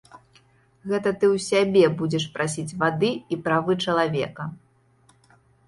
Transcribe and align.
Гэта 0.91 1.09
ты 1.23 1.27
ў 1.33 1.37
сябе 1.49 1.83
будзеш 1.99 2.25
прасіць 2.39 2.67
вады 2.85 3.13
і 3.33 3.41
правы 3.45 3.79
чалавека. 3.87 4.51